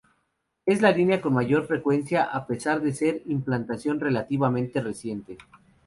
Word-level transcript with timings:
Es 0.65 0.81
la 0.81 0.91
línea 0.91 1.21
con 1.21 1.35
mayor 1.35 1.67
frecuencia, 1.67 2.23
a 2.23 2.47
pesar 2.47 2.81
de 2.81 2.91
ser 2.91 3.23
de 3.23 3.31
implantación 3.33 3.99
relativamente 3.99 4.81
reciente. 4.81 5.37